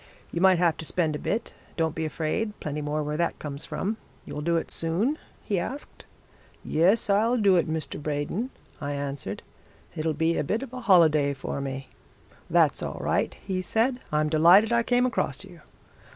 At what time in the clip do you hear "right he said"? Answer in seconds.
12.99-13.99